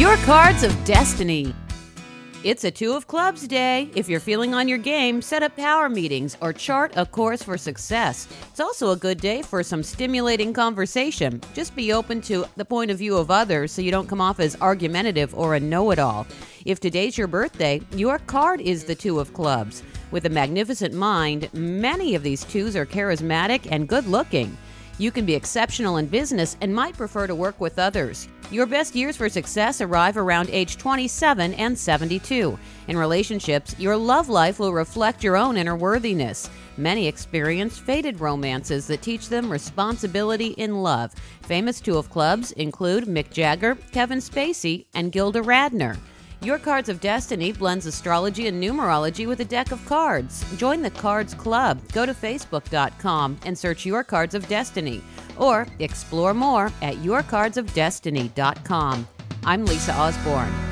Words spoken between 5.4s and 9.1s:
up power meetings or chart a course for success. It's also a